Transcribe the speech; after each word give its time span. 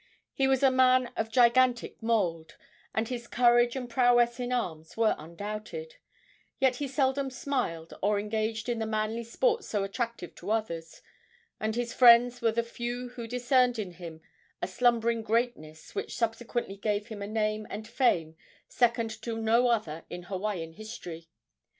He 0.33 0.47
was 0.47 0.63
a 0.63 0.71
man 0.71 1.13
of 1.15 1.29
gigantic 1.29 2.01
mould, 2.01 2.57
and 2.91 3.07
his 3.07 3.27
courage 3.27 3.75
and 3.75 3.87
prowess 3.87 4.39
in 4.39 4.51
arms 4.51 4.97
were 4.97 5.13
undoubted; 5.19 5.97
yet 6.59 6.77
he 6.77 6.87
seldom 6.87 7.29
smiled 7.29 7.93
or 8.01 8.19
engaged 8.19 8.67
in 8.67 8.79
the 8.79 8.87
manly 8.87 9.23
sports 9.23 9.67
so 9.67 9.83
attractive 9.83 10.33
to 10.37 10.49
others, 10.49 11.03
and 11.59 11.75
his 11.75 11.93
friends 11.93 12.41
were 12.41 12.51
the 12.51 12.63
few 12.63 13.09
who 13.09 13.27
discerned 13.27 13.77
in 13.77 13.91
him 13.91 14.21
a 14.59 14.67
slumbering 14.67 15.21
greatness 15.21 15.93
which 15.93 16.15
subsequently 16.17 16.77
gave 16.77 17.09
him 17.09 17.21
a 17.21 17.27
name 17.27 17.67
and 17.69 17.87
fame 17.87 18.35
second 18.67 19.11
to 19.21 19.37
no 19.39 19.67
other 19.67 20.03
in 20.09 20.23
Hawaiian 20.23 20.73
history. 20.73 21.29